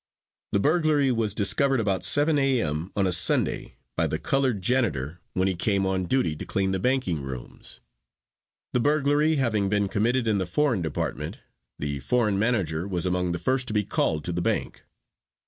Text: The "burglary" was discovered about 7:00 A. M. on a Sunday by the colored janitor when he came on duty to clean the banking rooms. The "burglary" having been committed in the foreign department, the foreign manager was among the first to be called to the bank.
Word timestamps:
The 0.53 0.59
"burglary" 0.59 1.11
was 1.11 1.35
discovered 1.35 1.79
about 1.79 2.01
7:00 2.01 2.39
A. 2.39 2.61
M. 2.63 2.91
on 2.95 3.05
a 3.05 3.11
Sunday 3.13 3.75
by 3.95 4.07
the 4.07 4.17
colored 4.17 4.59
janitor 4.63 5.19
when 5.33 5.47
he 5.47 5.53
came 5.55 5.85
on 5.85 6.05
duty 6.05 6.35
to 6.37 6.43
clean 6.43 6.71
the 6.71 6.79
banking 6.79 7.21
rooms. 7.21 7.81
The 8.73 8.79
"burglary" 8.79 9.35
having 9.35 9.69
been 9.69 9.87
committed 9.87 10.25
in 10.27 10.39
the 10.39 10.47
foreign 10.47 10.81
department, 10.81 11.37
the 11.77 11.99
foreign 11.99 12.39
manager 12.39 12.87
was 12.87 13.05
among 13.05 13.31
the 13.31 13.37
first 13.37 13.67
to 13.67 13.73
be 13.73 13.83
called 13.83 14.23
to 14.23 14.31
the 14.31 14.41
bank. 14.41 14.85